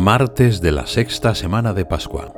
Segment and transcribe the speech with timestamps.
[0.00, 2.32] Martes de la sexta semana de Pascua.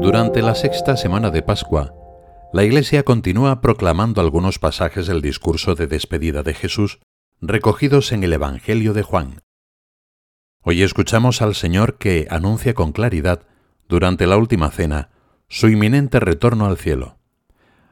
[0.00, 1.94] Durante la sexta semana de Pascua,
[2.52, 6.98] la Iglesia continúa proclamando algunos pasajes del discurso de despedida de Jesús
[7.40, 9.42] recogidos en el Evangelio de Juan.
[10.64, 13.42] Hoy escuchamos al Señor que anuncia con claridad,
[13.88, 15.10] durante la última cena,
[15.48, 17.18] su inminente retorno al cielo.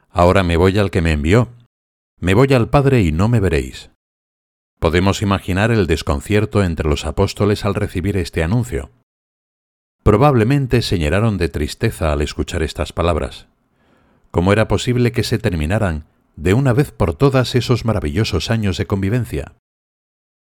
[0.09, 1.47] Ahora me voy al que me envió.
[2.19, 3.94] Me voy al Padre y no me veréis.
[4.79, 8.91] Podemos imaginar el desconcierto entre los apóstoles al recibir este anuncio.
[10.03, 13.47] Probablemente se llenaron de tristeza al escuchar estas palabras.
[14.29, 18.85] ¿Cómo era posible que se terminaran de una vez por todas esos maravillosos años de
[18.85, 19.53] convivencia?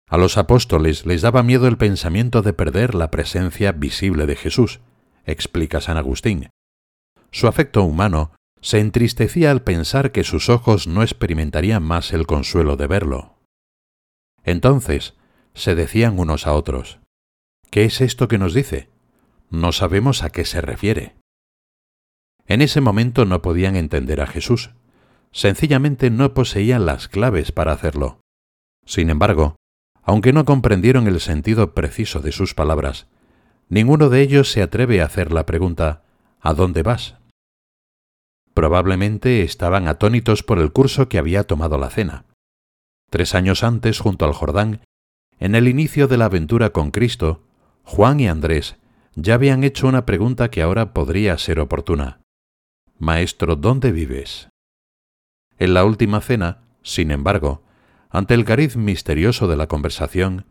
[0.09, 4.81] A los apóstoles les daba miedo el pensamiento de perder la presencia visible de Jesús,
[5.25, 6.51] explica San Agustín.
[7.31, 12.77] Su afecto humano se entristecía al pensar que sus ojos no experimentarían más el consuelo
[12.77, 13.34] de verlo.
[14.45, 15.15] Entonces
[15.55, 17.01] se decían unos a otros,
[17.71, 18.89] ¿qué es esto que nos dice?
[19.51, 21.15] No sabemos a qué se refiere.
[22.47, 24.71] En ese momento no podían entender a Jesús,
[25.33, 28.21] sencillamente no poseían las claves para hacerlo.
[28.85, 29.57] Sin embargo,
[30.03, 33.07] aunque no comprendieron el sentido preciso de sus palabras,
[33.69, 36.03] ninguno de ellos se atreve a hacer la pregunta
[36.41, 37.17] ¿A dónde vas?
[38.53, 42.27] Probablemente estaban atónitos por el curso que había tomado la cena.
[43.11, 44.81] Tres años antes, junto al Jordán,
[45.39, 47.43] en el inicio de la aventura con Cristo,
[47.85, 48.77] Juan y Andrés
[49.15, 52.21] ya habían hecho una pregunta que ahora podría ser oportuna.
[52.99, 54.49] Maestro, ¿dónde vives?
[55.59, 57.63] En la última cena, sin embargo,
[58.11, 60.47] ante el cariz misterioso de la conversación,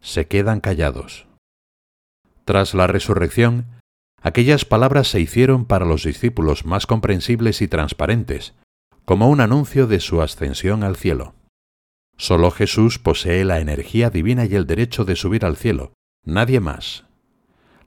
[0.00, 1.26] se quedan callados.
[2.44, 3.66] Tras la resurrección,
[4.22, 8.54] aquellas palabras se hicieron para los discípulos más comprensibles y transparentes,
[9.04, 11.34] como un anuncio de su ascensión al cielo.
[12.18, 17.06] Solo Jesús posee la energía divina y el derecho de subir al cielo, nadie más.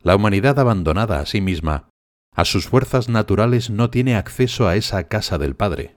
[0.02, 1.90] La humanidad abandonada a sí misma,
[2.34, 5.96] a sus fuerzas naturales no tiene acceso a esa casa del Padre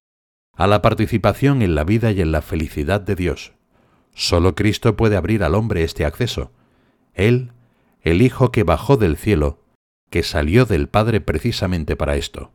[0.56, 3.52] a la participación en la vida y en la felicidad de Dios.
[4.14, 6.52] Solo Cristo puede abrir al hombre este acceso.
[7.12, 7.52] Él,
[8.02, 9.64] el Hijo que bajó del cielo,
[10.10, 12.52] que salió del Padre precisamente para esto.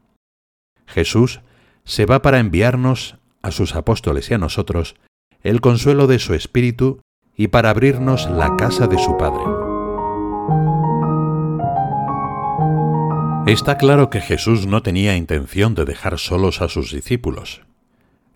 [0.87, 1.41] Jesús
[1.83, 4.95] se va para enviarnos, a sus apóstoles y a nosotros,
[5.43, 7.01] el consuelo de su Espíritu
[7.35, 9.43] y para abrirnos la casa de su Padre.
[13.51, 17.61] Está claro que Jesús no tenía intención de dejar solos a sus discípulos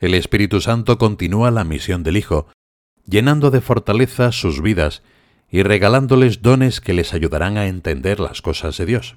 [0.03, 2.47] el Espíritu Santo continúa la misión del Hijo,
[3.05, 5.01] llenando de fortaleza sus vidas
[5.49, 9.15] y regalándoles dones que les ayudarán a entender las cosas de Dios.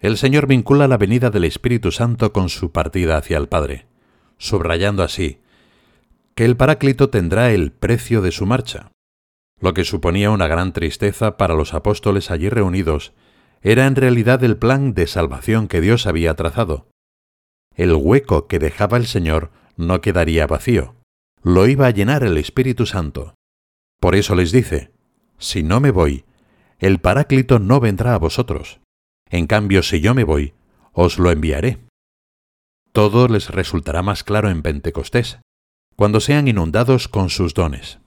[0.00, 3.84] El Señor vincula la venida del Espíritu Santo con su partida hacia el Padre,
[4.38, 5.40] subrayando así
[6.36, 8.92] que el Paráclito tendrá el precio de su marcha.
[9.58, 13.14] Lo que suponía una gran tristeza para los apóstoles allí reunidos
[13.62, 16.88] era en realidad el plan de salvación que Dios había trazado.
[17.74, 20.94] El hueco que dejaba el Señor no quedaría vacío,
[21.42, 23.34] lo iba a llenar el Espíritu Santo.
[23.98, 24.92] Por eso les dice,
[25.38, 26.26] si no me voy,
[26.78, 28.80] el Paráclito no vendrá a vosotros.
[29.30, 30.52] En cambio, si yo me voy,
[30.92, 31.78] os lo enviaré.
[32.92, 35.38] Todo les resultará más claro en Pentecostés,
[35.96, 37.98] cuando sean inundados con sus dones.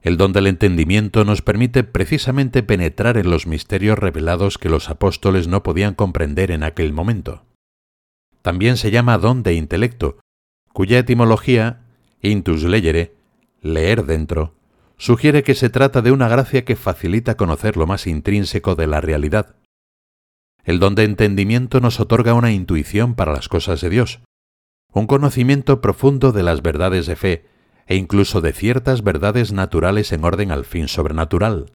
[0.00, 5.46] El don del entendimiento nos permite precisamente penetrar en los misterios revelados que los apóstoles
[5.46, 7.44] no podían comprender en aquel momento.
[8.40, 10.18] También se llama don de intelecto,
[10.72, 11.82] cuya etimología,
[12.20, 13.14] intus legere,
[13.60, 14.54] leer dentro,
[14.96, 19.00] sugiere que se trata de una gracia que facilita conocer lo más intrínseco de la
[19.00, 19.54] realidad.
[20.64, 24.20] El don de entendimiento nos otorga una intuición para las cosas de Dios,
[24.92, 27.46] un conocimiento profundo de las verdades de fe
[27.86, 31.72] e incluso de ciertas verdades naturales en orden al fin sobrenatural.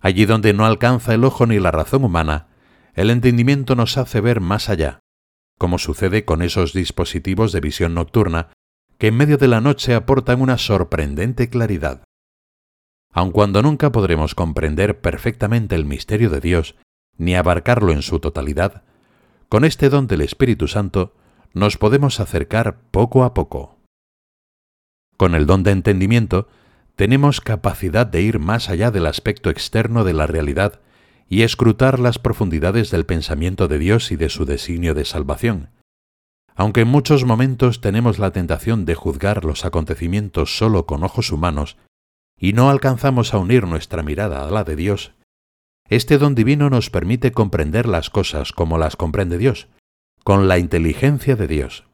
[0.00, 2.48] Allí donde no alcanza el ojo ni la razón humana,
[2.94, 5.00] el entendimiento nos hace ver más allá,
[5.58, 8.48] como sucede con esos dispositivos de visión nocturna
[8.98, 12.04] que en medio de la noche aportan una sorprendente claridad.
[13.12, 16.76] Aun cuando nunca podremos comprender perfectamente el misterio de Dios,
[17.16, 18.82] ni abarcarlo en su totalidad,
[19.48, 21.14] con este don del Espíritu Santo
[21.54, 23.78] nos podemos acercar poco a poco.
[25.16, 26.48] Con el don de entendimiento,
[26.94, 30.80] tenemos capacidad de ir más allá del aspecto externo de la realidad
[31.28, 35.70] y escrutar las profundidades del pensamiento de Dios y de su designio de salvación.
[36.54, 41.76] Aunque en muchos momentos tenemos la tentación de juzgar los acontecimientos solo con ojos humanos
[42.38, 45.12] y no alcanzamos a unir nuestra mirada a la de Dios,
[45.88, 49.68] este don divino nos permite comprender las cosas como las comprende Dios,
[50.26, 51.84] con la inteligencia de Dios.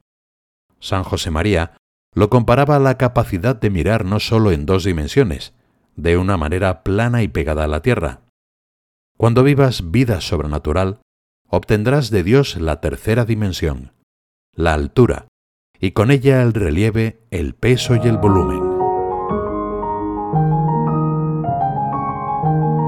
[0.80, 1.76] San José María
[2.14, 5.52] lo comparaba a la capacidad de mirar no solo en dos dimensiones,
[5.96, 8.22] de una manera plana y pegada a la tierra.
[9.18, 11.02] Cuando vivas vida sobrenatural,
[11.46, 13.92] obtendrás de Dios la tercera dimensión,
[14.54, 15.28] la altura,
[15.78, 18.62] y con ella el relieve, el peso y el volumen.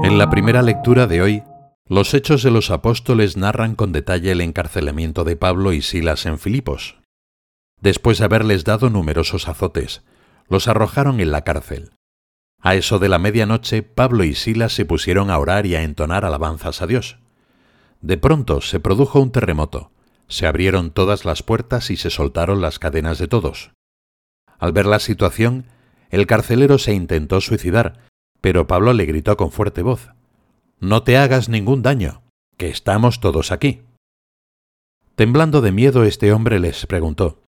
[0.03, 1.43] En la primera lectura de hoy,
[1.87, 6.39] los hechos de los apóstoles narran con detalle el encarcelamiento de Pablo y Silas en
[6.39, 6.97] Filipos.
[7.79, 10.01] Después de haberles dado numerosos azotes,
[10.49, 11.91] los arrojaron en la cárcel.
[12.59, 16.25] A eso de la medianoche, Pablo y Silas se pusieron a orar y a entonar
[16.25, 17.19] alabanzas a Dios.
[18.01, 19.91] De pronto se produjo un terremoto,
[20.27, 23.71] se abrieron todas las puertas y se soltaron las cadenas de todos.
[24.57, 25.67] Al ver la situación,
[26.09, 28.07] el carcelero se intentó suicidar,
[28.41, 30.09] pero Pablo le gritó con fuerte voz,
[30.79, 32.21] No te hagas ningún daño,
[32.57, 33.81] que estamos todos aquí.
[35.15, 37.41] Temblando de miedo, este hombre les preguntó,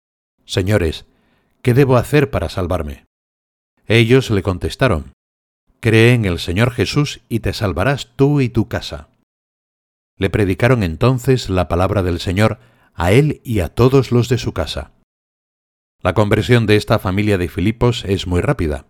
[0.46, 1.06] Señores,
[1.62, 3.06] ¿qué debo hacer para salvarme?
[3.88, 5.14] Ellos le contestaron,
[5.80, 9.10] Cree en el Señor Jesús y te salvarás tú y tu casa.
[10.18, 12.60] Le predicaron entonces la palabra del Señor
[12.96, 14.94] a él y a todos los de su casa.
[16.02, 18.88] La conversión de esta familia de Filipos es muy rápida.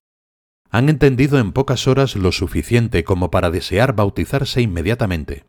[0.70, 5.46] Han entendido en pocas horas lo suficiente como para desear bautizarse inmediatamente.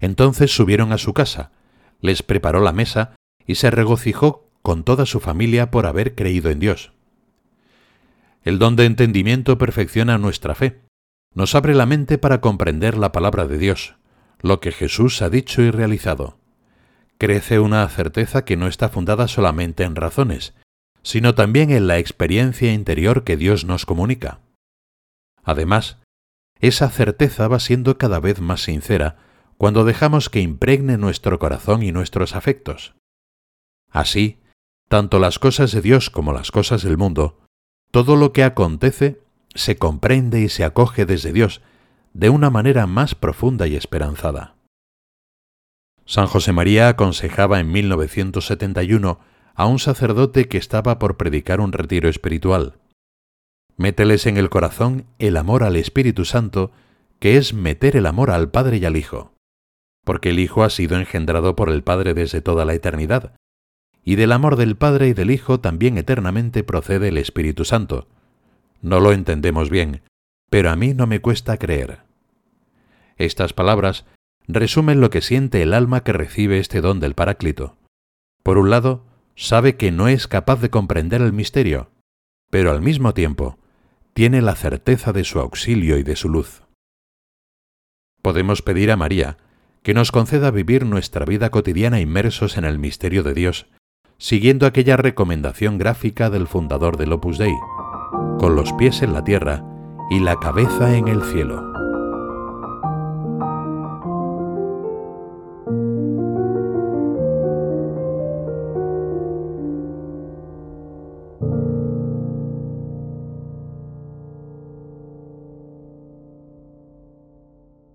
[0.00, 1.52] Entonces subieron a su casa,
[2.00, 6.60] les preparó la mesa y se regocijó con toda su familia por haber creído en
[6.60, 6.92] Dios.
[8.42, 10.80] El don de entendimiento perfecciona nuestra fe,
[11.34, 13.96] nos abre la mente para comprender la palabra de Dios,
[14.40, 16.38] lo que Jesús ha dicho y realizado.
[17.18, 20.54] Crece una certeza que no está fundada solamente en razones,
[21.02, 24.40] sino también en la experiencia interior que Dios nos comunica.
[25.42, 25.98] Además,
[26.60, 29.16] esa certeza va siendo cada vez más sincera
[29.56, 32.94] cuando dejamos que impregne nuestro corazón y nuestros afectos.
[33.90, 34.38] Así,
[34.88, 37.40] tanto las cosas de Dios como las cosas del mundo,
[37.90, 39.20] todo lo que acontece
[39.54, 41.62] se comprende y se acoge desde Dios
[42.12, 44.54] de una manera más profunda y esperanzada.
[46.04, 49.20] San José María aconsejaba en 1971
[49.58, 52.78] a un sacerdote que estaba por predicar un retiro espiritual.
[53.76, 56.70] Mételes en el corazón el amor al Espíritu Santo,
[57.18, 59.32] que es meter el amor al Padre y al Hijo,
[60.04, 63.32] porque el Hijo ha sido engendrado por el Padre desde toda la eternidad,
[64.04, 68.06] y del amor del Padre y del Hijo también eternamente procede el Espíritu Santo.
[68.80, 70.02] No lo entendemos bien,
[70.50, 72.02] pero a mí no me cuesta creer.
[73.16, 74.06] Estas palabras
[74.46, 77.76] resumen lo que siente el alma que recibe este don del Paráclito.
[78.44, 79.07] Por un lado,
[79.38, 81.92] sabe que no es capaz de comprender el misterio,
[82.50, 83.56] pero al mismo tiempo
[84.12, 86.64] tiene la certeza de su auxilio y de su luz.
[88.20, 89.38] Podemos pedir a María
[89.84, 93.68] que nos conceda vivir nuestra vida cotidiana inmersos en el misterio de Dios,
[94.18, 97.54] siguiendo aquella recomendación gráfica del fundador del Opus Dei,
[98.40, 99.64] con los pies en la tierra
[100.10, 101.77] y la cabeza en el cielo.